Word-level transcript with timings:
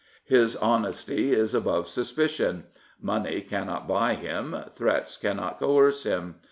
His 0.25 0.55
honesty 0.55 1.31
is 1.31 1.53
above 1.53 1.87
suspicion. 1.87 2.63
Money 2.99 3.39
cannot 3.41 3.87
buy 3.87 4.15
him, 4.15 4.57
threats 4.73 5.15
cannot 5.15 5.59
coerce 5.59 6.05
him. 6.05 6.37